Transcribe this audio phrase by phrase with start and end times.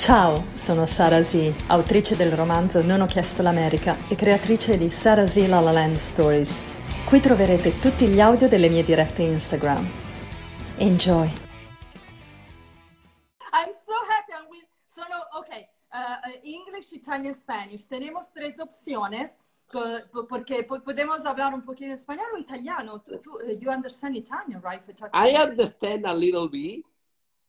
[0.00, 5.26] Ciao, sono Sara Z, autrice del romanzo Non ho chiesto l'America e creatrice di Sara
[5.26, 6.58] Z La La Land Stories.
[7.06, 9.86] Qui troverete tutti gli audio delle mie dirette Instagram.
[10.78, 11.26] Enjoy!
[13.52, 15.68] I'm so happy and we sono okay.
[15.92, 17.84] Uh, English, Italian, Spanish.
[17.84, 19.36] Tenemos tres opciones
[19.70, 23.02] po- po- porque po- podemos hablar un poquito español o italiano.
[23.02, 24.80] Tú, tú, uh, you understand Italian, right?
[25.12, 26.86] I understand a little bit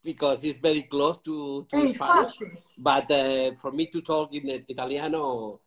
[0.04, 2.38] because it's very close to, to È Spanish.
[2.38, 2.64] facile.
[2.78, 5.60] But uh, for me to talk in italiano,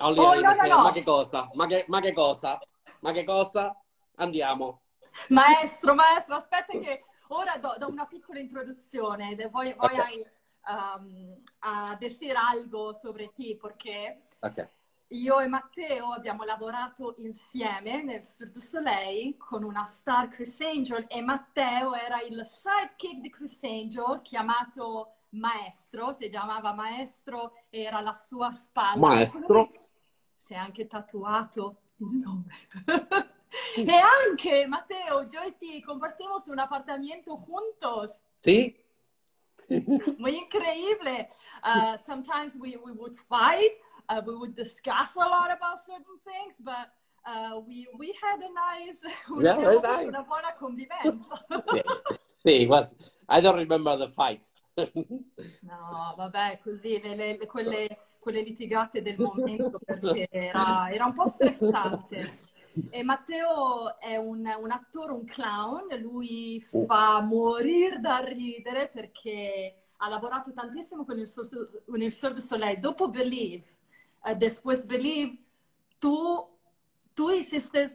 [0.00, 0.82] only Oh, I no, no, no.
[0.82, 1.50] ma che cosa?
[1.54, 2.58] Ma che, ma che cosa?
[3.00, 3.76] Ma che cosa?
[4.16, 4.80] Andiamo.
[5.28, 9.34] Maestro, maestro, aspetta che ora do, do una piccola introduzione.
[9.34, 10.32] De- Voy, voy Ok.
[10.62, 14.68] a, um, a decir algo sobre ti perché Ok.
[15.08, 21.04] Io e Matteo abbiamo lavorato insieme nel Sur du Soleil con una star Chris Angel
[21.08, 28.12] e Matteo era il sidekick di Chris Angel chiamato Maestro, si chiamava Maestro, era la
[28.12, 29.00] sua spalla.
[29.00, 29.72] Maestro.
[30.36, 32.54] Si è anche tatuato il nome.
[33.76, 38.22] e anche Matteo, yo y ti compartimos un apartamento juntos.
[38.40, 38.82] Sì?
[40.18, 41.28] Muy increíble.
[41.62, 46.54] Uh, sometimes we, we would fight, uh, we would discuss a lot about certain things,
[46.60, 46.92] but
[47.26, 48.98] uh, we, we had a nice,
[49.40, 50.08] Yeah, abbiamo nice.
[50.08, 51.44] una buona convivenza.
[51.72, 51.82] sì.
[52.44, 52.94] Sì, was,
[53.28, 54.52] I don't remember the fights.
[55.62, 57.88] No, vabbè, così le- le- quelle,
[58.18, 62.38] quelle litigate del momento perché era, era un po' stressante.
[62.90, 70.08] E Matteo è un, un attore, un clown, lui fa morire da ridere perché ha
[70.08, 71.30] lavorato tantissimo con il,
[71.86, 72.78] con il Cirque du Soleil.
[72.80, 73.73] Dopo Believe,
[74.32, 75.38] después Believe,
[75.98, 76.46] tu,
[77.14, 77.90] tu hiciste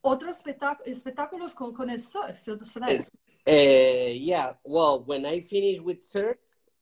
[0.00, 0.38] otros
[0.86, 3.00] espectáculos con, con el Cirque du Soleil.
[3.46, 6.38] Uh, yeah, well, when I finished with Cirque,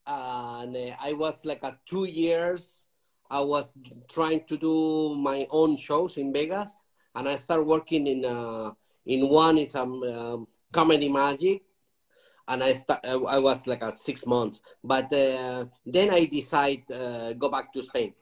[0.06, 2.84] and uh, I was like a two years,
[3.30, 3.72] I was
[4.08, 6.70] trying to do my own shows in Vegas,
[7.14, 8.72] and I started working in uh,
[9.06, 11.62] in one is um, um comedy magic,
[12.46, 17.32] and I start I was like a six months, but uh, then I decide uh,
[17.32, 18.14] go back to Spain.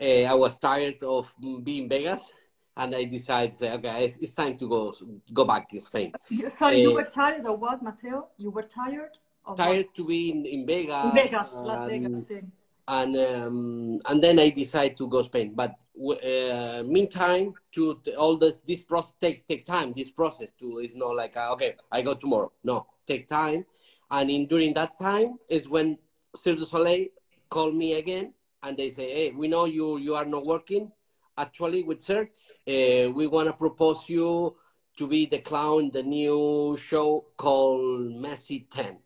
[0.00, 2.32] Uh, I was tired of being Vegas,
[2.76, 4.92] and I decided say, okay, it's, it's time to go
[5.32, 6.12] go back to Spain.
[6.30, 8.28] You- Sorry, you Eh, were tired of what, Matteo?
[8.38, 9.64] You were tired of what?
[9.64, 11.04] tired to be in, in Vegas.
[11.04, 12.40] In Vegas, Las and, Vegas, sì.
[12.88, 15.52] And um, and then I decide to go Spain.
[15.54, 19.92] But uh, meantime, to, to all this this process take take time.
[19.94, 22.50] This process to is not like uh, okay, I go tomorrow.
[22.64, 23.64] No, take time.
[24.10, 25.98] And in during that time is when
[26.34, 27.06] Cirque du Soleil
[27.48, 30.90] call me again, and they say, hey, we know you you are not working
[31.36, 32.30] actually with Cirque.
[32.68, 34.56] Uh, we want to propose you
[34.98, 38.98] to be the clown, the new show called Messi 10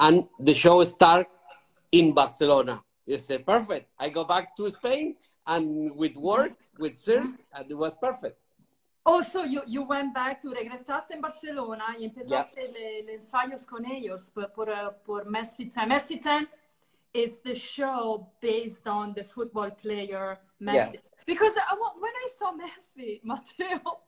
[0.00, 1.26] and the show start
[1.92, 2.82] in Barcelona.
[3.06, 3.90] You say perfect.
[3.98, 7.22] I go back to Spain and with work with Sir,
[7.54, 8.38] and it was perfect.
[9.06, 13.64] Oh, so you, you went back to, regresaste en Barcelona y empezaste le, le ensayos
[13.64, 15.86] con ellos por, por, uh, por Messi 10.
[15.86, 16.46] Messi 10
[17.14, 20.74] is the show based on the football player Messi.
[20.74, 21.00] Yeah.
[21.26, 24.00] Because I, when I saw Messi, Matteo,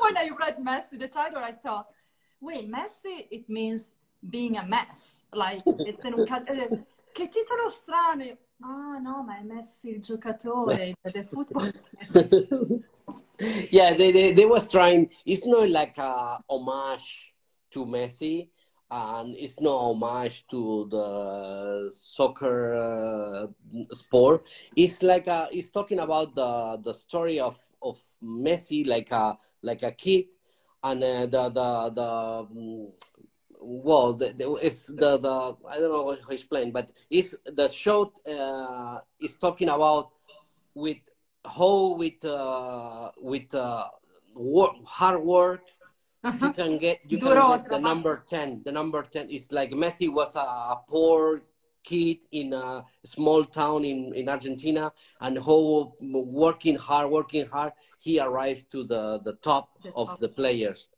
[0.00, 1.88] when I read Messi, the title, I thought,
[2.40, 3.94] wait, Messi, it means
[4.30, 5.22] being a mess.
[5.32, 8.36] Like, essere un eh, che titolo strano.
[8.64, 11.70] Ah, no, ma è Messi il giocatore del football.
[13.70, 15.10] yeah, they, they they was trying.
[15.24, 17.34] It's not like a homage
[17.72, 18.51] to Messi,
[18.92, 23.46] and it's no homage to the soccer uh,
[23.92, 24.46] sport.
[24.76, 29.82] It's like a, it's talking about the the story of of Messi, like a like
[29.82, 30.26] a kid,
[30.84, 32.46] and uh, the the the.
[32.54, 32.92] mm,
[33.64, 37.68] well, the, the, it's the, the I don't know how to explain, but it's the
[37.68, 40.10] show uh, is talking about
[40.74, 40.98] with
[41.44, 43.86] how with uh, with uh,
[44.34, 45.60] work, hard work
[46.24, 50.12] you can get you can get the number 10 the number 10 is like messi
[50.12, 51.42] was a, a poor
[51.84, 58.20] kid in a small town in, in argentina and how working hard working hard he
[58.20, 60.20] arrived to the, the top The of top.
[60.20, 60.88] the players.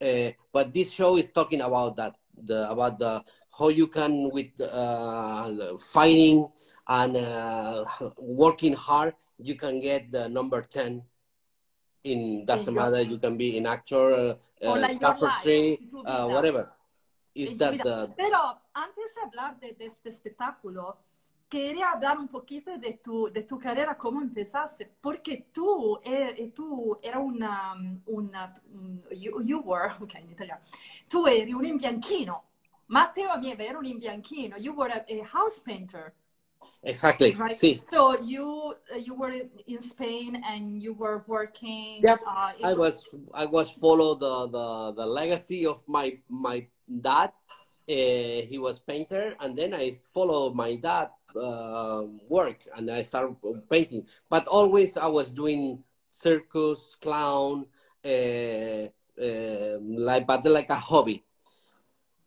[0.00, 2.14] Uh, but this show is talking about that
[2.44, 3.20] the about the
[3.58, 6.48] how you can with uh, fighting
[6.86, 7.84] and uh,
[8.16, 11.02] working hard you can get the number 10
[12.12, 14.34] in doesn't matter you can be in actor uh,
[14.66, 16.72] uh, like life, carpentry uh, whatever.
[17.34, 18.38] Is that the Pero
[18.74, 20.96] antes de hablar de, de este espectáculo,
[21.48, 26.98] quería hablar un poquito de tu, de tu carrera, cómo empezaste, porque tú, er- tú
[27.02, 27.74] era una,
[28.06, 30.60] una- un- you, you were, ok, in italiano,
[31.08, 32.42] tu eri un imbianchino,
[32.88, 34.56] Matteo Amieva era un imbianchino.
[34.56, 36.14] You were a, a house painter.
[36.82, 37.34] Exactly.
[37.34, 37.56] Right.
[37.56, 37.82] See.
[37.84, 39.32] So you uh, you were
[39.66, 42.00] in Spain and you were working.
[42.02, 42.20] Yep.
[42.26, 46.66] Uh, I was I was follow the the, the legacy of my my
[47.00, 47.32] dad.
[47.88, 53.34] Uh, he was painter, and then I follow my dad uh, work, and I start
[53.70, 54.06] painting.
[54.28, 57.66] But always I was doing circus, clown,
[58.04, 58.88] uh,
[59.20, 61.24] uh, like but like a hobby.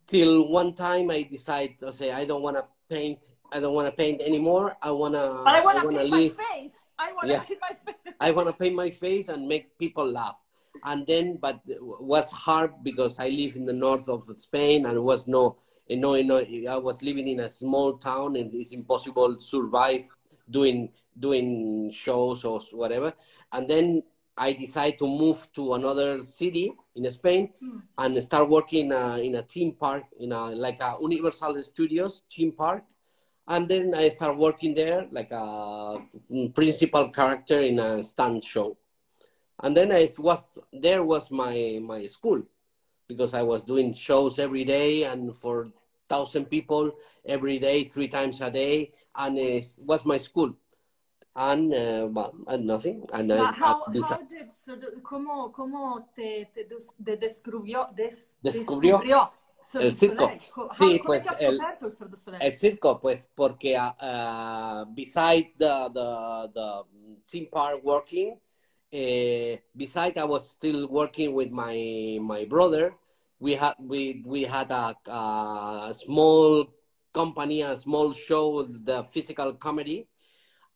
[0.06, 3.30] Till one time I decide to say I don't want to paint.
[3.52, 4.76] I don't want to paint anymore.
[4.82, 5.42] I wanna.
[5.44, 6.74] But I want to paint my face.
[6.98, 7.40] I want to Yeah.
[7.44, 8.14] paint my face.
[8.20, 10.36] I want to paint my face and make people laugh.
[10.84, 15.04] And then, but it was hard because I live in the north of Spain and
[15.04, 18.72] was no, you know, you know, I was living in a small town and it's
[18.72, 20.04] impossible to survive
[20.50, 20.90] doing
[21.20, 23.12] doing shows or whatever.
[23.52, 24.02] And then
[24.36, 27.78] I decided to move to another city in Spain Hmm.
[27.98, 32.52] and start working uh, in a theme park, in a like a Universal Studios theme
[32.52, 32.82] park.
[33.48, 35.98] And then I start working there like a
[36.54, 38.76] principal character in a stunt show.
[39.62, 42.42] And then I was there was my my school
[43.08, 45.68] because I was doing shows every day and for
[46.08, 46.92] thousand people
[47.26, 50.54] every day, three times a day, and it was my school.
[51.34, 53.06] And, uh, but, and nothing.
[53.12, 58.98] And I, how, I how did, so ¿cómo, cómo te, te, te descubrió, des- Descubrió
[58.98, 59.14] Cirque
[59.80, 60.28] el circo.
[60.28, 62.42] Sí, how- ¿Cómo pues, el- scoperto il Cirque du Soleil?
[62.42, 66.82] El circo, pues, porque uh, beside the, the, the
[67.26, 68.32] theme park working,
[68.92, 72.94] uh, beside I was still working with my my brother.
[73.40, 76.66] We had we we had a, a small
[77.12, 80.06] company, a small show, the physical comedy,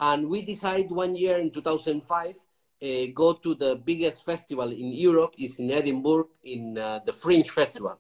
[0.01, 2.37] and we decided one year in 2005
[2.83, 7.49] uh, go to the biggest festival in Europe is in Edinburgh in uh, the Fringe
[7.51, 7.99] Festival.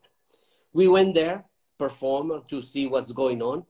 [0.77, 1.39] We went there
[1.79, 3.65] perform to see what's going on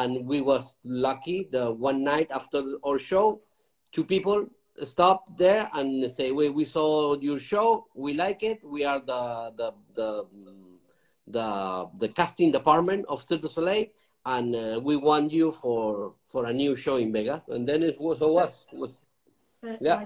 [0.00, 3.40] and we was lucky the one night after our show
[3.92, 4.46] two people
[4.82, 7.86] stopped there and say we, we saw your show.
[7.94, 8.58] We like it.
[8.62, 10.26] We are the the the
[11.28, 13.86] the, the casting department of Cirque du Soleil
[14.26, 17.48] and uh, we want you for for a new show in Vegas.
[17.48, 19.00] And then it was it was, it was
[19.80, 20.04] Yeah.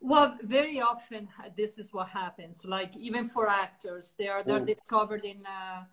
[0.00, 2.64] Well, very often uh, this is what happens.
[2.64, 5.86] Like even for actors, they are they're discovered in a,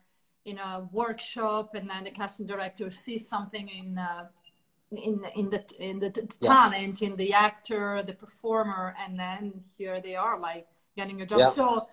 [0.46, 4.28] in a workshop, and then the casting director sees something in uh,
[4.92, 6.50] in in the in the t- Yeah.
[6.50, 11.40] talent, in the actor, the performer, and then here they are, like getting a job.
[11.40, 11.50] Yeah.
[11.50, 11.88] So,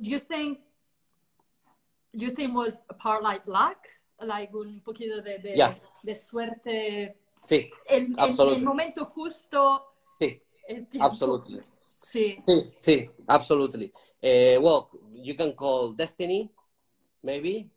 [0.00, 0.58] do you think?
[2.16, 3.88] Do you think was a part like luck,
[4.22, 5.74] like un poquito de de, Yeah.
[6.04, 7.14] de suerte?
[7.42, 9.82] sí El, el, el momento justo
[10.20, 10.86] sí el.
[11.00, 11.60] Absolutely.
[12.00, 12.36] Sí.
[12.38, 13.92] Sí, sí, absolutely.
[14.22, 16.50] Uh, well, you can call destiny,
[17.22, 17.70] maybe,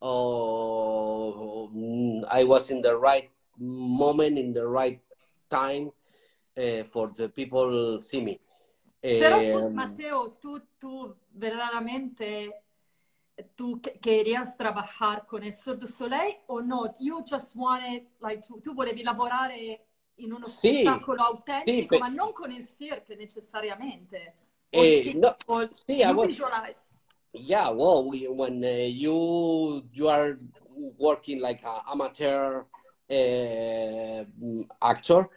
[0.00, 5.00] or mm, I was in the right moment, in the right
[5.50, 5.90] time
[6.56, 8.40] uh, for the people see me.
[9.02, 12.52] Pero tú, Mateo, tú, tú verdaderamente,
[13.54, 16.94] tú que- querías trabajar con el Cirque du Soleil o no?
[16.98, 19.80] You just wanted, like, tu, tu volevi lavorare
[20.16, 24.34] in uno Sì, spettacolo autentico, sì, ma non con il cirque necessariamente.
[24.70, 25.36] Eh, no,
[25.86, 26.82] sì, I was- visualize.
[27.32, 30.38] yeah, well, we, when uh, you you are
[30.98, 32.64] working like an amateur
[33.10, 34.24] uh,
[34.80, 35.28] actor,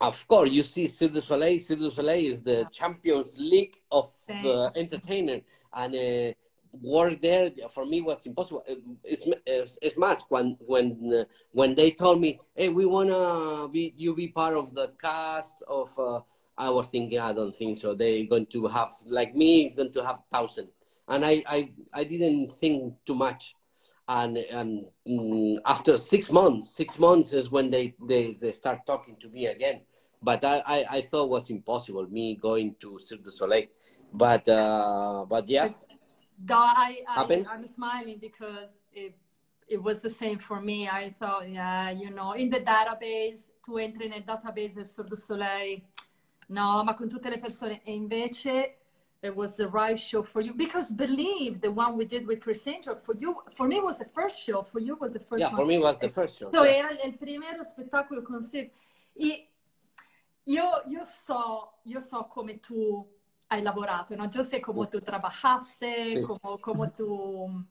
[0.00, 1.58] of course you see Cirque du Soleil.
[1.58, 5.40] Cirque du Soleil is the Champions League of the entertainer,
[5.74, 6.32] and uh,
[6.72, 8.64] work there for me was impossible.
[9.04, 13.92] It's it's, it's más when when uh, when they told me, "Hey, we wanna be
[13.96, 16.20] you be part of the cast of." Uh,
[16.58, 17.94] I was thinking, I don't think so.
[17.94, 19.64] They're going to have like me.
[19.64, 20.68] It's going to have thousand,
[21.08, 23.54] and I I, I didn't think too much.
[24.08, 29.16] And and mm, after six months, six months is when they, they, they start talking
[29.20, 29.82] to me again.
[30.22, 33.66] But I, I, I thought was impossible me going to Cirque du Soleil.
[34.12, 35.70] But uh, but yeah,
[36.50, 37.44] I, I.
[37.48, 39.14] I'm smiling because it,
[39.68, 40.88] it was the same for me.
[40.88, 45.16] I thought, yeah, you know, in the database, tu entri nel database del Cirque du
[45.16, 45.82] Soleil,
[46.48, 47.80] no, ma con tutte le persone.
[47.84, 48.76] E invece,
[49.22, 50.52] it was the right show for you.
[50.52, 54.08] Because believe the one we did with Criss Angel, for you, for me was the
[54.12, 55.48] first show, for you was the first yeah.
[55.48, 55.56] one.
[55.56, 56.50] For me was the first show.
[56.50, 56.78] So yeah.
[56.78, 58.72] era il primo spettacolo con Cirque.
[59.14, 59.48] E
[60.44, 63.06] io, io, so, io so come tu
[63.52, 64.24] hai lavorato, ¿no?
[64.30, 66.22] Yo sé cómo tú trabajaste, Sí.
[66.26, 67.64] cómo, cómo tú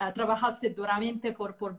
[0.00, 1.72] eh, trabajaste duramente por, por,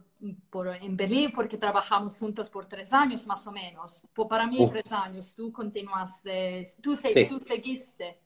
[0.50, 4.04] por, en Berlín, porque trabajamos juntos por tres años más o menos.
[4.14, 4.70] Por, para mí, Uf.
[4.72, 5.32] tres años.
[5.34, 7.26] Tú continuaste, tú, se- Sí.
[7.28, 8.20] tú seguiste,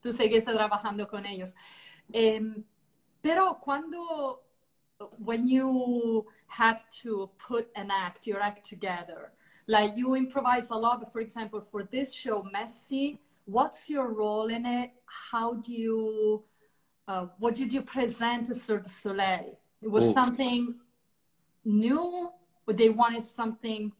[0.00, 1.54] tú seguiste trabajando con ellos.
[2.12, 2.64] Em,
[3.20, 4.42] pero cuando
[5.18, 9.32] when you have to put an act, your act together,
[9.66, 11.00] like you improvise a lot.
[11.00, 14.90] But for example, for this show, Messi, what's your role in it?
[15.06, 16.44] How do you,
[17.08, 19.58] uh, what did you present to Cirque du Soleil?
[19.80, 20.76] It was something
[21.64, 22.30] new,
[22.66, 23.92] or they wanted something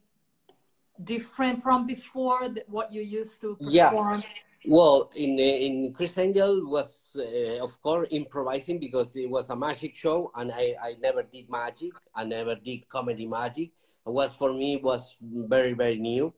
[1.02, 4.14] different from before that what you used to perform?
[4.14, 4.22] Yeah.
[4.64, 9.96] Well, in in Criss Angel was uh, of course improvising because it was a magic
[9.96, 11.90] show, and I, I never did magic.
[12.14, 13.72] I never did comedy magic.
[14.06, 16.32] It was for me was very very new.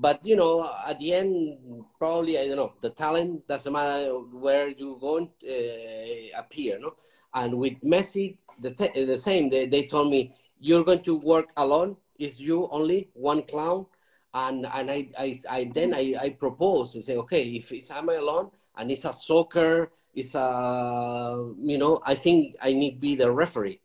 [0.00, 1.58] But you know, at the end,
[1.98, 2.72] probably I don't know.
[2.80, 6.94] The talent doesn't matter where you going uh, appear, no.
[7.34, 9.50] And with Messi, the the same.
[9.50, 11.96] They they told me you're going to work alone.
[12.18, 13.86] It's you only one clown
[14.34, 18.08] and and I, I, I then I, I propose and say okay if it's am
[18.08, 23.16] I'm alone and it's a soccer it's a you know I think I need be
[23.16, 23.80] the referee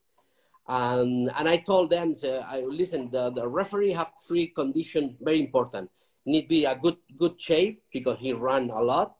[0.67, 5.39] and and I told them so I listen the, the referee have three conditions very
[5.39, 5.89] important
[6.25, 9.15] need be a good good shape because he ran a lot.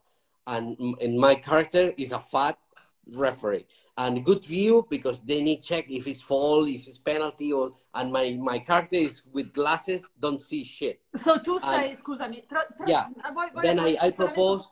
[0.48, 2.58] And in my character is a fat
[3.14, 3.66] referee.
[3.98, 8.12] And good view because they need check if it's fall if it's penalty or and
[8.12, 11.00] my my character is with glasses don't see shit.
[11.16, 13.08] So tu sei, scusami, tra, tra, Yeah.
[13.34, 14.70] voglio- voglio Then I- I propose-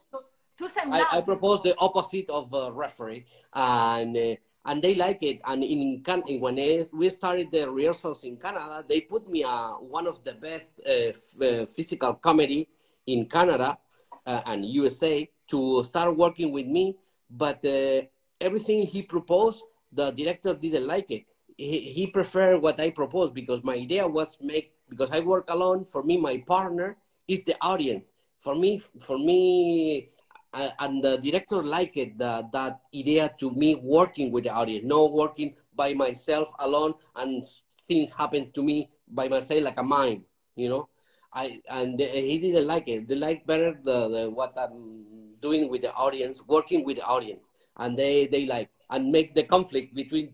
[0.92, 4.36] I, I propose the opposite of uh, referee, and uh,
[4.66, 5.42] and they like it.
[5.46, 6.56] And in Can- when
[6.94, 11.44] we started the rehearsals in Canada, they put me uh, one of the best uh,
[11.44, 12.70] uh, physical comedy
[13.08, 13.78] in Canada
[14.26, 16.98] uh, and USA to start working with me.
[17.30, 18.04] But uh,
[18.40, 21.26] everything he proposed, the director didn't like it.
[21.58, 25.86] He, he preferred what I proposed because my idea was make because I work alone.
[25.86, 28.12] For me, my partner is the audience.
[28.40, 30.10] For me, for me,
[30.54, 35.12] uh, and the director liked the, that idea to me working with the audience, not
[35.12, 37.44] working by myself alone, and
[37.88, 40.24] things happen to me by myself like a mime,
[40.56, 40.90] you know.
[41.34, 43.08] I and the, he didn't like it.
[43.08, 47.50] They like better the, the what I'm doing with the audience, working with the audience,
[47.78, 50.34] and they they like and make the conflict between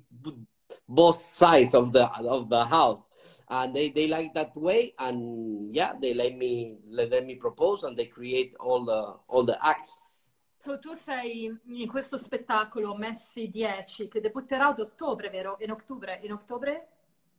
[0.89, 3.09] both sides of the of the house
[3.49, 7.83] and they, they like that way and yeah they let me let, let me propose
[7.83, 9.97] and they create all the all the acts
[10.61, 15.55] So, tu sei in questo spettacolo Messi 10 che debutterà ad ottobre, vero?
[15.61, 16.19] In ottobre?
[16.21, 16.87] In ottobre?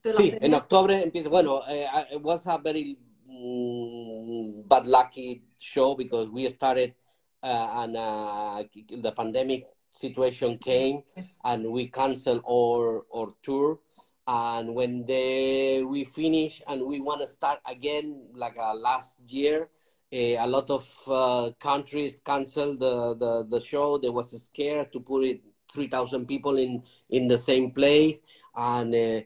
[0.01, 0.39] Sí, premiere?
[0.47, 1.29] en octubre empieza.
[1.29, 2.97] Bueno, eh, it was a very
[3.27, 6.95] mm, bad lucky show because we started
[7.43, 8.65] uh, and uh,
[9.03, 11.03] the pandemic situation came
[11.45, 13.79] and we canceled our our tour.
[14.27, 19.69] And when they we finish and we want to start again like uh, last year,
[20.13, 23.99] eh, a lot of uh, countries canceled the, the, the show.
[23.99, 25.41] They was scared to put it
[25.73, 28.19] 3,000 people in, in the same place.
[28.55, 29.21] And uh,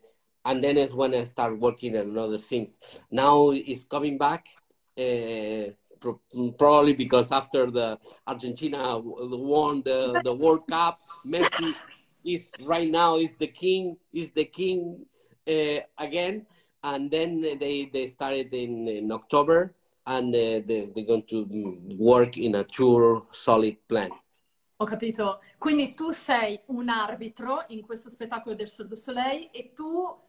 [0.44, 2.78] and then is when I start working on other things.
[3.10, 4.46] Now it's coming back,
[4.98, 6.20] uh, pro-
[6.58, 11.74] probably because after the Argentina won the, the World Cup, Messi
[12.24, 15.06] is right now is the king, is the king
[15.48, 16.46] uh, again.
[16.82, 19.74] And then they, they started in, in October
[20.06, 21.46] and they, they're going to
[21.99, 24.11] work in a tour solid plan.
[24.78, 25.40] Ho capito.
[25.58, 30.23] Quindi tu sei un arbitro in questo spettacolo del Cirque du Soleil e tu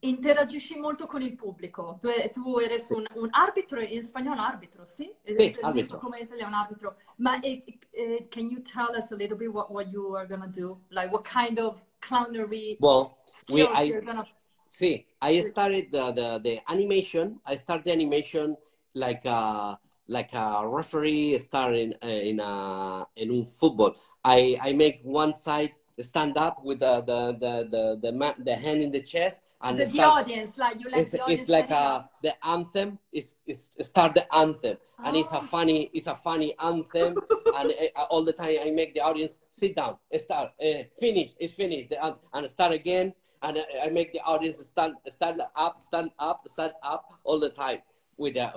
[0.00, 1.96] interagisci molto con il pubblico.
[2.00, 5.10] Tu, tu eres un, un arbitro, in spagnolo arbitro, sì?
[5.22, 5.98] Sì, arbitro.
[5.98, 6.96] Come in italiano arbitro.
[7.16, 10.48] Ma eh, eh, can you tell us a little bit what, what you are gonna
[10.48, 10.80] do?
[10.88, 13.16] Like what kind of clownery Well,
[13.48, 14.26] we, I, you're gonna...
[14.66, 17.40] See, I started the, the, the animation.
[17.46, 18.56] I started the animation
[18.94, 23.96] like a like a referee starting uh, in a in un football.
[24.24, 28.54] I I make one side stand up with the the the the the, ma- the
[28.54, 31.50] hand in the chest and The, the audience, like you let it's, the audience it's
[31.50, 35.40] like a the anthem is is start the anthem and it's a Oh.
[35.40, 37.14] funny it's a funny anthem
[37.56, 41.52] and uh, all the time I make the audience sit down start uh, finish it's
[41.52, 46.10] finished the and start again and I, I make the audience stand stand up stand
[46.18, 47.78] up stand up all the time
[48.16, 48.54] with that.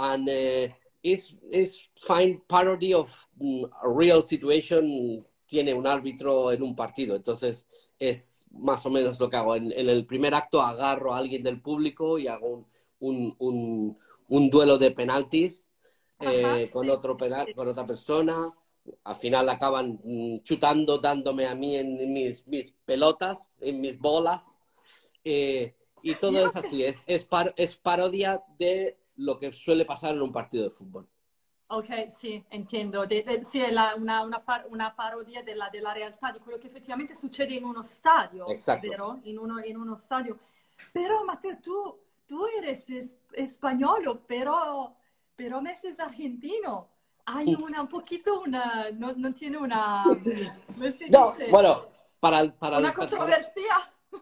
[0.00, 0.68] And uh,
[1.02, 1.78] it's it's
[2.08, 3.08] fine parody of
[3.40, 7.66] mm, a real situation tiene un árbitro en un partido entonces
[7.98, 9.54] es más o menos lo que hago.
[9.56, 12.66] En, en el primer acto agarro a alguien del público y hago un,
[13.00, 15.68] un, un, un duelo de penaltis
[16.18, 17.54] eh, Ajá, con, sí, otro penal, sí.
[17.54, 18.50] con otra persona.
[19.04, 23.98] Al final acaban mm, chutando, dándome a mí en, en mis, mis pelotas, en mis
[23.98, 24.58] bolas.
[25.24, 30.14] Eh, y todo es así, es, es, par- es parodia de lo que suele pasar
[30.14, 31.06] en un partido de fútbol.
[31.72, 33.06] Ok, sì, intendo.
[33.06, 36.58] De, de, sì, è la, una, una, par, una, parodia della, della, realtà, di quello
[36.58, 38.88] che effettivamente succede in uno stadio, esatto.
[38.88, 39.18] vero?
[39.22, 40.38] In uno, in uno, stadio.
[40.90, 43.16] Però, Matteo, tu, tu eres es,
[43.52, 44.92] spagnolo, però,
[45.32, 46.88] però Messi es argentino.
[47.24, 50.02] Hay una, un poquito una, no, no tiene una...
[51.10, 51.86] No, bueno,
[52.18, 53.76] para el, para una controversia.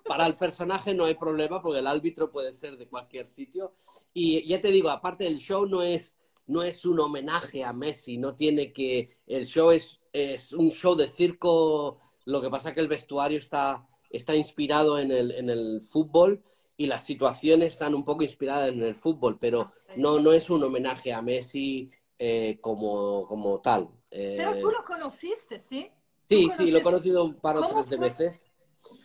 [0.07, 3.73] Para el personaje no hay problema porque el árbitro puede ser de cualquier sitio.
[4.13, 6.15] Y ya te digo, aparte el show no es
[6.49, 10.97] no es un homenaje a Messi, no tiene que, el show es, es un show
[10.97, 15.81] de circo, lo que pasa que el vestuario está, está inspirado en el, en el
[15.83, 16.43] fútbol
[16.77, 20.65] y las situaciones están un poco inspiradas en el fútbol, pero no, no es un
[20.65, 23.91] homenaje a Messi eh, como, como tal.
[24.11, 25.91] Eh, pero tú lo conociste, ¿sí?
[26.27, 28.43] Sí, sí, lo he conocido un par o tres de veces.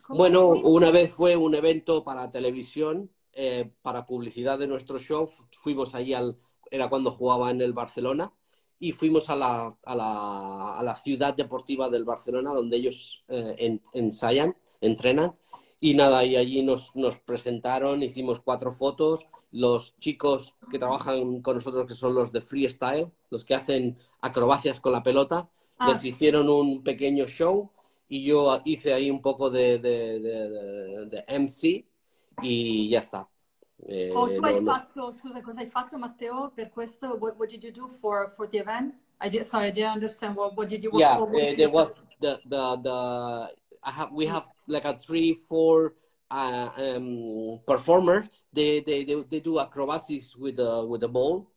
[0.10, 5.30] Bueno, una vez fue un evento para televisión, eh, para publicidad de nuestro show.
[5.52, 6.38] Fuimos allí al,
[6.70, 8.32] era cuando jugaba en el Barcelona,
[8.80, 13.80] y fuimos a la, a la, a la ciudad deportiva del Barcelona, donde ellos eh,
[13.94, 15.36] ensayan, entrenan,
[15.80, 21.56] y nada, y allí nos, nos presentaron, hicimos cuatro fotos, los chicos que trabajan con
[21.56, 25.90] nosotros, que son los de freestyle, los que hacen acrobacias con la pelota, ah.
[25.90, 27.70] les hicieron un pequeño show
[28.08, 31.86] y yo hice ahí un poco de, de, de, de MC
[32.42, 33.28] y ya está.
[33.86, 37.18] Eh, oh, tu hai fatto, scusa, cosa hai fatto Matteo per questo?
[37.20, 38.94] What, what did you do for, for the event?
[39.20, 40.36] I did, sorry, I didn't understand.
[40.36, 40.92] What, what did you?
[40.94, 41.92] Yeah, what, uh, there was
[42.22, 43.50] the the the.
[43.84, 45.96] I have we have like a three four
[46.32, 48.30] uh, um, performers.
[48.54, 51.50] They, they they they do acrobatics with the with the ball.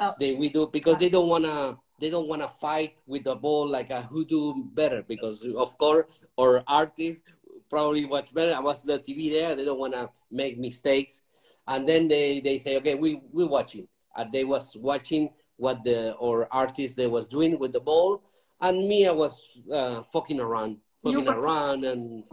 [0.00, 0.14] Oh.
[0.18, 3.90] They we do because they don't wanna they don't wanna fight with the ball like
[3.90, 7.22] a who do better because of course our artists
[7.70, 8.54] probably watch better.
[8.54, 9.54] I was the TV there.
[9.56, 11.22] They don't wanna make mistakes
[11.68, 13.88] and then they, they say, okay, we we watching.
[14.16, 18.22] And they was watching what the or artist they was doing with the ball,
[18.60, 22.24] and me I was uh, fucking around, fucking around, and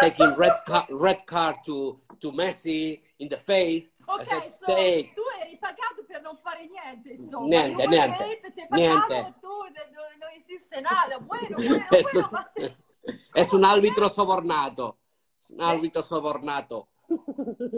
[0.00, 3.90] taking red card, red card to to Messi in the face.
[4.06, 5.12] Ok, said, so Take.
[5.14, 7.48] tu eri pagato per non fare niente, insomma.
[7.48, 8.40] Niente, non niente.
[8.40, 9.34] Te niente.
[9.40, 11.18] tu, non, non esiste nada.
[11.18, 12.30] Bueno, bueno, bueno.
[13.34, 14.98] Es un árbitro sobornato.
[15.50, 16.88] Un árbitro sobornato.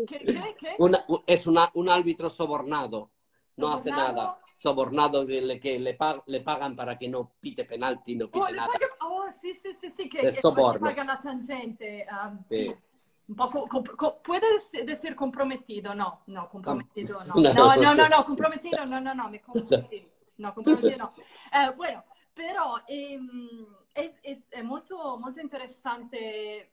[0.07, 0.75] ¿Qué, qué, qué?
[0.79, 3.11] Una, es una, un árbitro sobornado,
[3.57, 3.75] no ¿Sobornado?
[3.75, 4.41] hace nada.
[4.61, 8.45] Sobornado que, le, que le, pag, le, pagan para que no pite penalti, no pite
[8.45, 8.73] oh, nada.
[9.01, 10.87] Oh, sì, sì, sì, sì, che, che soborno.
[10.87, 12.05] paga la tangente.
[12.11, 12.57] Um, sì.
[12.57, 12.77] sì.
[13.25, 14.59] Un poco, puede
[14.97, 17.41] ser comprometido, no, no, comprometido, no.
[17.41, 20.07] No, no, no, no, no comprometido, no, no, no, me confundí.
[20.37, 21.11] No, comprometido, no.
[21.55, 26.73] Eh, bueno, però ehm, è, è, è molto, molto interessante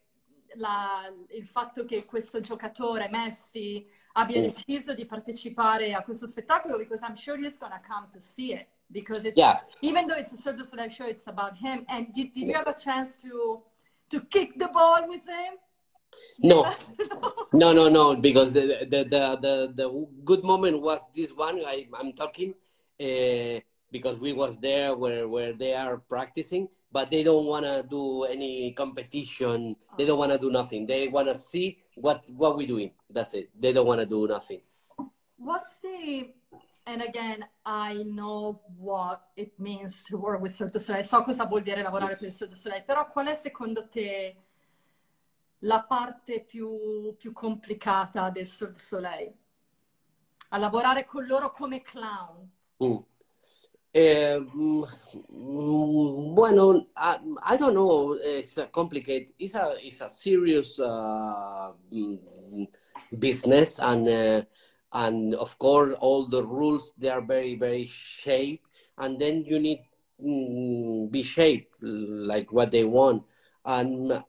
[0.54, 7.04] la, il fatto che questo giocatore, Messi, abbia deciso di partecipare a questo spettacolo because
[7.04, 9.60] I'm sure he's gonna come to see it because it, yeah.
[9.80, 11.84] even though it's a Cirque du Soleil show, it's about him.
[11.88, 13.62] And did, did you have a chance to
[14.10, 15.58] to kick the ball with him?
[16.40, 16.74] No,
[17.52, 21.62] no, no, no, because the the the the, the good moment was this one.
[21.66, 22.54] I, I'm talking.
[23.00, 27.84] Uh, because we was there where, where they are practicing, but they don't want to
[27.88, 29.76] do any competition.
[29.96, 30.86] They don't want to do nothing.
[30.86, 32.92] They want to see what what we're doing.
[33.10, 33.50] That's it.
[33.58, 34.60] They don't want to do nothing.
[35.36, 36.34] What's the
[36.88, 41.04] and again, I know what it means to work with Cirque du Soleil.
[41.04, 42.82] So cosa vuol dire lavorare per il Cirque du Soleil.
[42.82, 44.36] Però qual è secondo te
[45.62, 49.34] la parte più, più complicata del Cirque du Soleil?
[50.48, 52.50] A lavorare con loro come clown.
[52.82, 52.96] Mm.
[53.98, 54.40] Uh,
[55.28, 58.12] bueno, I, I, don't know.
[58.22, 59.32] It's a complicated.
[59.40, 61.72] It's a it's a serious uh,
[63.18, 64.42] business, and uh,
[64.92, 69.82] and of course all the rules they are very very shaped, and then you need
[70.22, 73.24] mm, be shaped like what they want.
[73.64, 74.22] And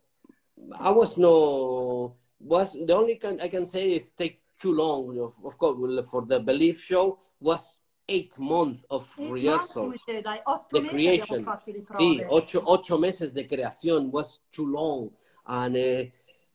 [0.80, 5.20] I was no was the only can I can say is take too long.
[5.20, 5.78] Of, of course,
[6.10, 7.76] for the Believe show was
[8.10, 9.96] eight months of rehearsals.
[10.08, 11.46] the creation.
[11.98, 15.12] Sí, ocho, ocho meses de creación was too long.
[15.48, 16.04] And, uh,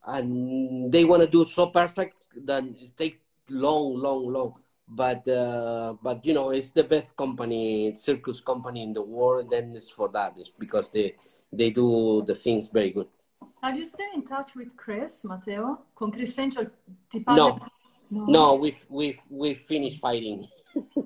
[0.06, 4.60] and they want to do so perfect that it take long, long, long.
[4.86, 9.50] But, uh, but you know, it's the best company, circus company in the world.
[9.50, 10.34] Then it's for that.
[10.36, 11.14] It's because they,
[11.52, 13.08] they do the things very good.
[13.62, 15.80] Have you stayed in touch with Criss, Matteo?
[15.94, 16.66] Con Criss Angel?
[17.28, 17.58] No.
[18.10, 20.46] no, no, we've, we've, we've finished fighting.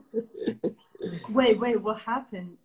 [1.30, 2.56] wait, wait, what happened?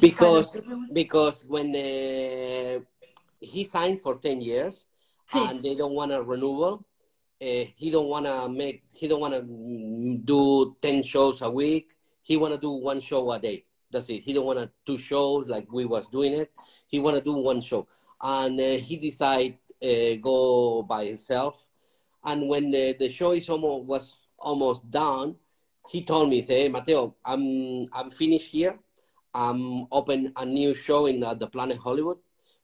[0.00, 0.60] Because
[0.92, 2.80] because when uh,
[3.40, 4.86] he signed for ten years
[5.30, 5.48] sí.
[5.48, 6.84] and they don't want a renewal,
[7.40, 11.90] uh, he don't want to make he don't want to do ten shows a week.
[12.22, 13.64] He want to do one show a day.
[13.90, 14.22] That's it.
[14.22, 16.52] He don't want to two shows like we was doing it.
[16.86, 17.86] He want to do one show,
[18.20, 21.64] and uh, he decide uh, go by himself.
[22.24, 25.36] And when the, the show is almost was almost done,
[25.88, 28.78] he told me, "Say, hey, Mateo, I'm I'm finished here.
[29.34, 32.18] I'm open a new show in uh, the Planet Hollywood,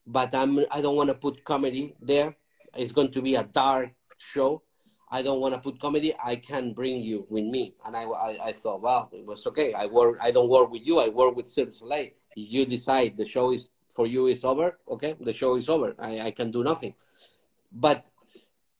[0.06, 2.36] but I'm I don't want to put comedy there.
[2.76, 4.62] It's going to be a dark show.
[5.10, 6.12] I don't want to put comedy.
[6.22, 7.74] I can bring you with me.
[7.84, 9.72] And I, I, I thought, well, it was okay.
[9.72, 10.18] I work.
[10.20, 10.98] I don't work with you.
[10.98, 12.08] I work with Cirque Soleil.
[12.34, 15.94] You decide the show is for you is over, okay, the show is over.
[15.98, 16.94] I, I can do nothing.
[17.72, 18.06] But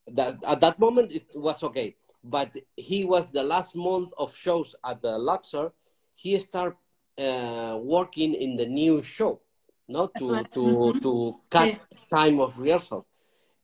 [0.09, 1.97] that at that moment it was okay.
[2.25, 5.73] But he was the last month of shows at the Luxor.
[6.15, 6.77] He started
[7.19, 9.41] uh, working in the new show,
[9.89, 11.01] not to to Mhm.
[11.03, 11.79] to cut Yeah.
[12.11, 13.05] time of rehearsal.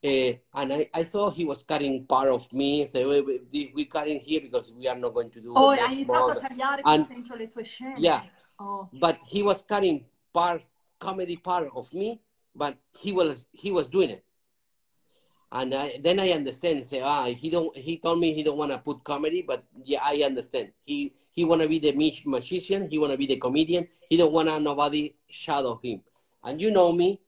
[0.02, 2.86] Uh, and I, I thought he was cutting part of me.
[2.86, 3.20] Say, we,
[3.52, 5.52] we, we cutting here because we are not going to do.
[5.56, 7.94] Oh, hai iniziato a tagliare And- per le tue scene.
[7.98, 8.22] Yeah.
[8.58, 8.88] Oh.
[8.92, 10.62] But he was cutting part
[10.98, 12.20] comedy part of me,
[12.54, 14.24] but he was he was doing it.
[15.52, 16.86] And I, then I understand.
[16.86, 17.76] Say, ah, he don't.
[17.76, 20.70] He told me he don't want to put comedy, but yeah, I understand.
[20.82, 22.88] He he want to be the mag- magician.
[22.88, 23.88] He want to be the comedian.
[24.08, 26.02] He don't want to nobody shadow him.
[26.44, 27.20] And you know me,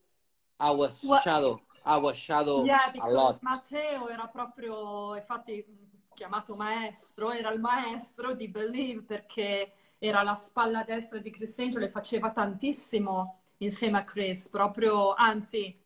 [0.60, 1.60] I was What- shadow.
[1.84, 3.42] I was shadow Yeah, a lot.
[3.42, 5.66] Matteo era proprio, infatti
[6.14, 11.82] chiamato maestro, era il maestro di Believe perché era la spalla destra di Chris Angel
[11.82, 15.76] e faceva tantissimo insieme a Chris, proprio, anzi,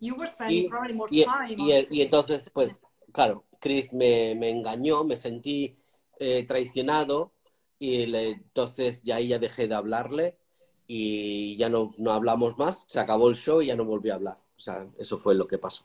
[0.00, 4.34] you were spending Y, probably more y- time y- y entonces, pues, claro, Chris me,
[4.34, 5.76] me engañó, me sentí
[6.18, 7.32] eh, traicionado
[7.78, 10.36] y le- entonces ya ahí ya dejé de hablarle
[10.86, 14.14] y ya no, no hablamos más, se acabó el show y ya no volví a
[14.14, 14.38] hablar.
[14.56, 15.84] O sea, eso fue lo que pasó.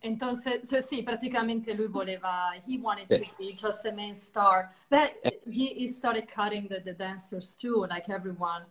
[0.00, 5.12] Entonces, so, sì, praticamente lui voleva, he wanted to be just the main star, but
[5.46, 8.64] he, he started cutting the, the dancers too, like everyone.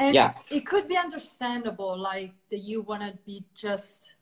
[0.00, 0.32] And Yeah.
[0.48, 4.14] it could be understandable, like that you want to be just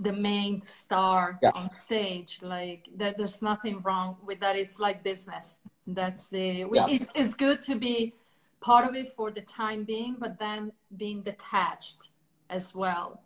[0.00, 1.52] the main star Yeah.
[1.54, 3.16] on stage, like that.
[3.16, 4.54] There's nothing wrong with that.
[4.56, 5.46] It's like business.
[5.86, 6.46] That's the.
[6.72, 6.86] Yeah.
[6.96, 8.14] It's, it's good to be
[8.60, 12.10] part of it for the time being, but then being detached
[12.50, 13.22] as well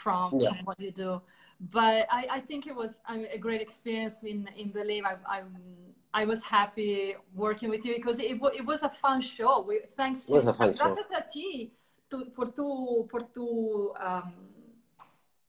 [0.00, 0.52] from, Yeah.
[0.54, 1.20] from what you do.
[1.60, 5.04] But I, I think it was I mean, a great experience in in Believe.
[5.04, 5.42] I, I
[6.14, 9.60] I was happy working with you because it, it was a fun show.
[9.60, 10.84] We, thanks It was to a fun show.
[10.84, 11.72] gracias a ti
[12.08, 14.32] tu, por tu por tu um,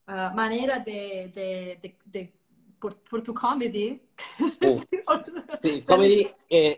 [0.08, 2.34] uh, manera de, de, de, de
[2.80, 4.02] por, por tu comedy.
[4.62, 4.84] Oh.
[5.62, 6.76] The comedy uh,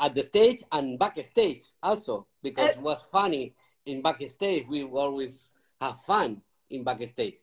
[0.00, 4.66] at the stage and backstage also because it was funny in backstage.
[4.68, 5.48] We always
[5.80, 7.36] have fun in backstage.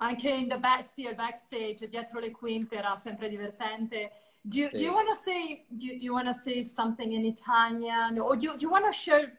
[0.00, 4.10] Anche in the back, al backstage, dietro le quinte era sempre divertente.
[4.44, 7.12] Do you, do you want to say do you, do you want to say something
[7.12, 9.32] in Italian or do you, do you want to share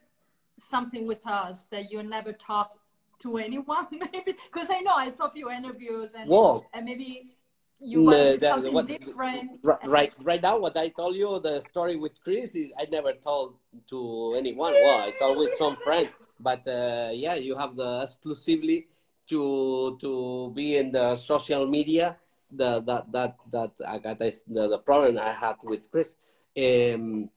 [0.58, 2.78] something with us that you never talk
[3.20, 6.66] to anyone maybe because I know I saw a few interviews and Whoa.
[6.74, 7.38] and maybe
[7.80, 9.52] you want uh, do that- something what- different.
[9.64, 13.14] Right, right, right now, what I told you, the story with Criss, is I never
[13.14, 13.56] told
[13.90, 14.74] to anyone.
[14.74, 18.88] Well, I told with some friends, but uh, yeah, you have the exclusively
[19.30, 22.18] to to be in the social media.
[22.52, 26.16] The that that that I got this, the, the problem I had with Chris.
[26.58, 27.30] Um,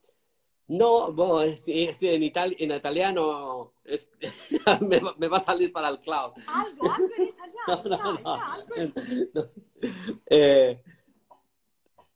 [0.68, 4.08] no, bueno, sí, sí, en, itali- en italiano es,
[4.80, 6.32] me, va- me va a salir para el cloud.
[6.46, 8.34] Algo, algo No, italiano, no, no.
[8.52, 8.74] algo.
[9.34, 9.48] No.
[10.30, 10.80] Eh,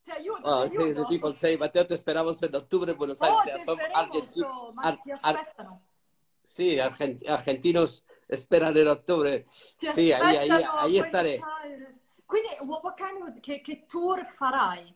[0.04, 0.94] Ti aiuto, Oh, aiuto.
[1.02, 3.56] the people say, Mateo, te esperamos en octubre en Buenos Oh, Aires.
[3.58, 5.80] ti Son speriamo, argenti- so, ma ar- ar-
[6.44, 9.46] sí, argen- argentinos esperan en octubre.
[9.78, 11.00] Ti Sì, ahí- ahí- ahí.
[11.62, 12.00] Aires.
[12.26, 14.92] Quindi, what, kind of, che, che tour farai?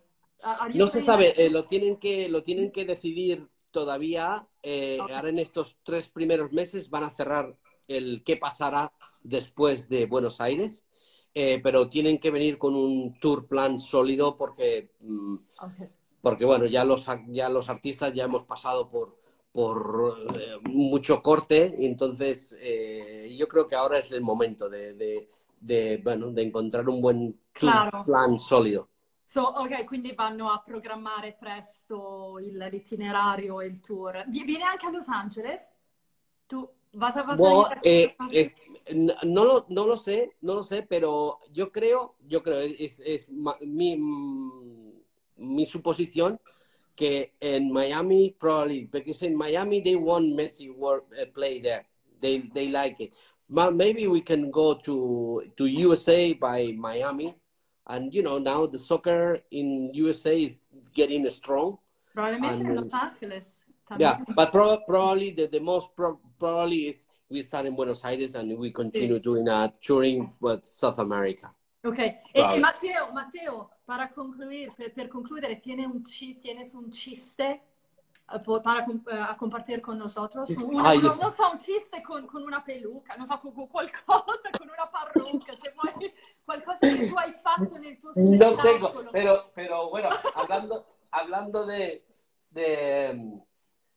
[0.74, 4.46] No se sabe, eh, lo, tienen que, lo tienen que decidir todavía.
[4.62, 5.10] eh, Ok.
[5.10, 10.40] Ahora en estos tres primeros meses van a cerrar el qué pasará después de Buenos
[10.40, 10.84] Aires.
[11.32, 15.90] eh, pero tienen que venir con un tour plan sólido porque mm, Ok.
[16.22, 19.19] porque bueno, ya los, ya los artistas ya hemos pasado por,
[19.52, 24.94] por eh, mucho corte, y entonces eh, yo creo que ahora es el momento de,
[24.94, 25.28] de,
[25.60, 28.04] de, bueno, de encontrar un buen Claro.
[28.04, 28.88] plan sólido.
[29.24, 34.24] So, ok, quindi vanno a programmare presto il- l'itinerario e il tour.
[34.26, 35.70] Vi- Vieni anche a Los Angeles?
[36.46, 38.54] Tu vas a, vas a Bueno, eh, es-
[38.86, 43.00] n- no, lo, no lo sé, no lo sé, pero yo creo, yo creo, es,
[43.04, 44.92] es mi, mm,
[45.36, 46.40] mi suposición
[46.96, 51.84] que en Miami, probably, because in Miami they want Messi work, uh, play there.
[52.20, 53.14] They, they like it.
[53.48, 57.34] But Maybe we can go to, to USA by Miami.
[57.88, 60.60] And, you know, now the soccer in USA is
[60.94, 61.78] getting strong.
[62.52, 63.64] And- Los Angeles.
[63.98, 68.34] Yeah, but pro- probably the, the most pro- probably is we start in Buenos Aires
[68.36, 71.50] and we continue doing a touring with South America.
[71.82, 72.56] Ok, e, Vale.
[72.56, 76.02] e Matteo, Matteo, para concluir, per, per concludere, ¿tiene un
[76.38, 77.62] ¿tienes un chiste
[78.30, 78.86] eh, para
[79.30, 80.50] a compartir con nosotros?
[80.58, 81.20] Una- Ay, no, yes.
[81.22, 85.54] non so, un chiste con, con una peluca, non so, con, qualcosa, con una parrucca,
[85.54, 86.12] se vuoi,
[86.44, 92.04] qualcosa che tu hai fatto nel tuo No tengo, pero, pero bueno, hablando, hablando de,
[92.50, 93.40] de,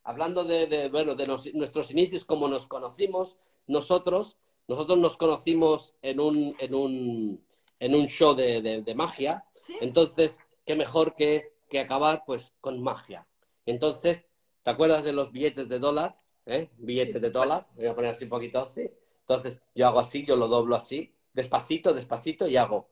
[0.03, 3.35] hablando de, de, bueno, de nos- nuestros inicios, como nos conocimos,
[3.67, 4.37] nosotros,
[4.69, 7.45] nosotros nos conocimos en un, en un,
[7.85, 9.43] en un show de, de- de magia,
[9.81, 13.27] entonces, qué mejor que, que acabar pues con magia.
[13.65, 14.25] Entonces,
[14.63, 16.17] ¿te acuerdas de los billetes de dólar?
[16.45, 16.69] ¿Eh?
[16.77, 18.89] Billetes de dólar, voy a poner así un poquito así.
[19.21, 22.87] Entonces, yo hago así, yo lo doblo así, despacito, despacito, y hago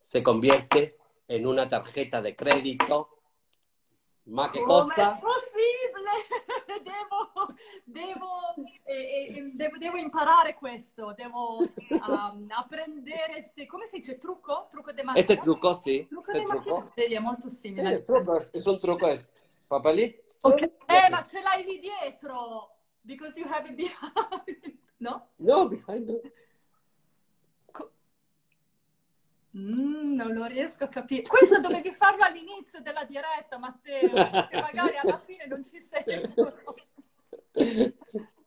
[0.00, 0.96] se convierte
[1.28, 3.08] en una tarjeta de crédito.
[4.26, 5.20] Ma che Come è cosa?
[5.20, 6.10] possibile?
[7.84, 14.66] Devo, eh, eh, devo, devo imparare questo, devo um, apprendere, este, come si dice, trucco?
[14.70, 15.20] Trucco de magia?
[15.20, 16.06] Este truco, sí.
[16.08, 16.92] Trucco de truco.
[16.94, 17.94] Vedi, è molto simile.
[17.94, 19.26] el truco es, es un truco, es
[19.66, 20.22] papelito.
[20.42, 20.62] Ok.
[20.62, 22.76] Eh, ma ce l'hai lì dietro!
[23.02, 24.78] Because you have it behind.
[25.00, 25.30] No?
[25.38, 26.30] No, behind it.
[29.56, 31.22] Mm, non lo riesco a capire.
[31.22, 36.54] Questo dovevi farlo all'inizio della diretta, Matteo, perché magari alla fine non ci sentono.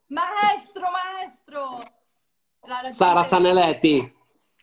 [0.08, 1.80] Maestro, maestro!
[2.94, 4.12] Sara Sanelletti,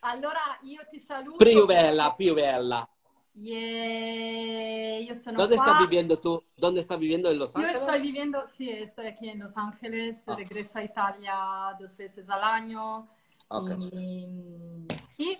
[0.00, 1.36] Allora io ti saluto.
[1.44, 2.88] più bella, più bella.
[3.32, 5.64] Yeah, io sono ¿Dónde qua.
[5.66, 6.42] estás viviendo tú?
[6.56, 7.30] ¿Dónde estás viviendo?
[7.30, 7.80] ¿En Los Yo Ángeles?
[7.82, 10.34] estoy viviendo, sí, estoy aquí en Los Ángeles, Ah.
[10.36, 11.34] regreso a Italia
[11.78, 13.08] dos veces al año
[13.48, 13.70] Ok.
[13.92, 15.38] y, sí,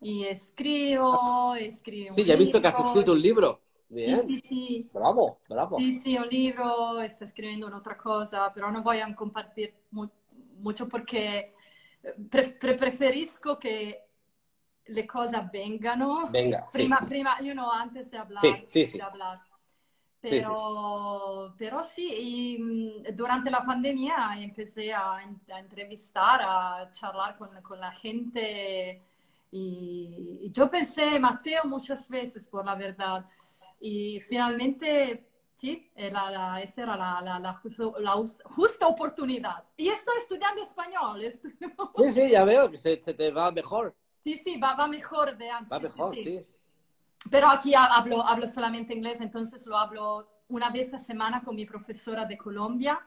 [0.00, 3.60] y escribo, escribo Sí, ya he visto que has escrito un libro.
[4.04, 5.78] Sí, Bien, sí, sí, bravo, bravo.
[5.78, 10.08] sí, sí, un libro, sto scrivendo un'altra cosa, però non voglio compartir mu-
[10.58, 11.54] mucho perché
[12.28, 14.08] pre- pre- preferisco che
[14.84, 16.30] le cose avvengano.
[16.30, 16.78] Venga, sí.
[16.78, 18.98] Prima, prima, you know, antes de hablar, Sí, sí, sí.
[18.98, 19.40] de hablar.
[20.20, 27.60] Pero, pero sí, y, mm, durante la pandemia empecé a, a entrevistar, a charlar con,
[27.62, 29.00] con la gente
[29.52, 33.24] y, y yo pensé, Mateo, muchas veces, por la verdad.
[33.80, 37.60] Y finalmente, sí, eh, la, la- esa era la, la,
[38.44, 39.64] justa oportunidad.
[39.76, 41.20] Y estoy estudiando español.
[41.94, 43.94] Sí, sí, ya veo que se, se te va mejor.
[44.22, 45.72] Sí, sí, va, va mejor de antes.
[45.72, 46.24] Va sí, mejor, sí.
[46.24, 46.46] sí.
[47.30, 51.56] Pero aquí ha- hablo, hablo solamente inglés, entonces lo hablo una vez a semana con
[51.56, 53.00] mi profesora de Colombia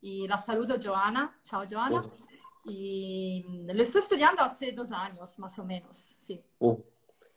[0.00, 1.38] y la saludo Joana.
[1.44, 2.04] Ciao Joana.
[2.64, 6.76] Y mm, lo estoy estudiando hace dos años, más o menos, sì, uh.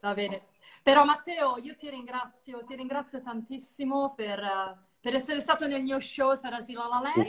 [0.04, 0.44] va bene.
[0.84, 6.00] Però Matteo, io ti ringrazio, ti ringrazio tantissimo per, eh, per essere stato nel mio
[6.00, 7.28] show Sarasi La La Land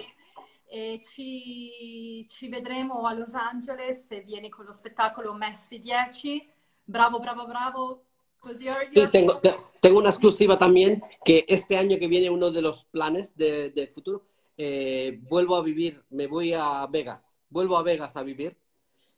[0.66, 6.50] e ci, ci vedremo a Los Angeles se vieni con lo spettacolo Messi 10.
[6.84, 8.04] Bravo, bravo, bravo.
[8.38, 12.60] Così Sí, tengo, te- tengo una exclusiva también, que este año que viene uno de
[12.60, 14.26] los planes de, de futuro,
[14.56, 18.56] eh, vuelvo a vivir, me voy a Vegas, vuelvo a Vegas a vivir.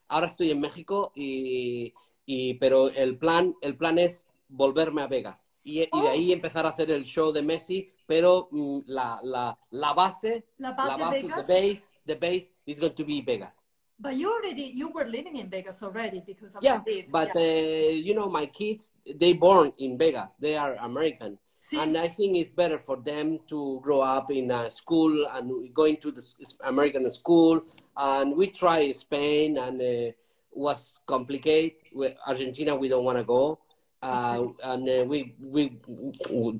[0.09, 1.95] Ahora estoy en México, y,
[2.27, 6.67] y- pero el plan, el plan es volverme a Vegas y, y de ahí empezar
[6.67, 11.01] a hacer el show de Messi, pero mm, la, la, la base, La la base
[11.03, 11.47] base, Vegas?
[11.47, 13.63] the base, the base is going to be Vegas.
[13.99, 17.11] But you already, you were living in Vegas already because of Yeah, the date.
[17.13, 17.41] but yeah.
[17.41, 20.35] uh, you know, my kids, they born in Vegas.
[20.41, 21.39] They are American.
[21.61, 21.79] Sì.
[21.79, 25.97] And I think it's better for them to grow up in a school and going
[25.99, 26.23] to the
[26.65, 27.63] American school.
[27.97, 30.13] And we try Spain and uh,
[30.55, 31.73] was complicated.
[31.93, 33.59] With Argentina, we don't want to go.
[34.03, 35.79] Uh, and uh, we, we,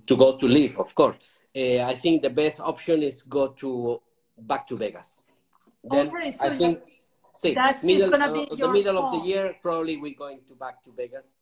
[0.07, 1.17] to go to live, of course.
[1.55, 4.01] Uh, I think the best option is go to,
[4.39, 5.21] back to Vegas.
[5.83, 6.81] Then Okay, so I think,
[7.35, 10.55] see, That's middle, gonna be uh, the middle of the year, probably we're going to
[10.55, 11.35] back to Vegas.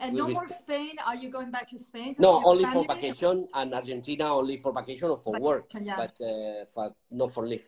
[0.00, 0.48] And we no more.
[0.48, 0.96] Spain.
[1.06, 2.16] Are you going back to Spain?
[2.18, 5.94] No, only for vacation, and Argentina only for vacation or for work, yeah.
[5.96, 7.62] but uh, for, not for live.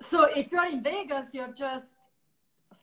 [0.00, 1.96] So if you're in Vegas, you're just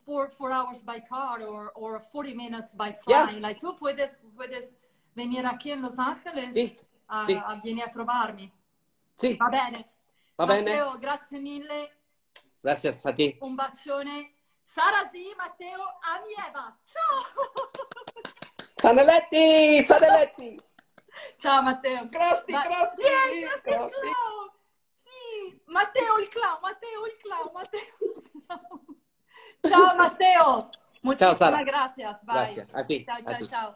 [0.10, 3.26] four four hours by car or or 40 minutes by Yeah.
[3.28, 3.42] flying.
[3.42, 4.76] Like tú puedes puedes
[5.16, 6.76] venire aquí en Los Ángeles Sì,
[7.08, 7.34] a, sì.
[7.34, 8.52] a vieni a trovarmi.
[9.16, 9.90] Sì, Va bene.
[10.36, 10.62] va bene.
[10.62, 11.92] Matteo, grazie mille.
[12.62, 13.38] Gracias a ti.
[13.42, 14.34] Un bacione.
[14.64, 16.76] Sara sì, Matteo, Amieva.
[16.84, 17.70] Ciao.
[18.72, 20.58] Saneletti, Saneletti.
[21.38, 22.08] Ciao Matteo.
[22.08, 23.02] Crosti, Ma- crosti,
[23.42, 24.08] il crosti.
[25.04, 28.98] Sì, Matteo il clown, Matteo il clown, Matteo il clown.
[29.68, 30.70] Chao, Mateo.
[31.02, 32.24] Muchísimas chao, gracias.
[32.24, 32.34] Bye.
[32.34, 32.68] Gracias.
[32.74, 33.06] A ti.
[33.06, 33.48] Chao, a chao, ti.
[33.48, 33.76] chao.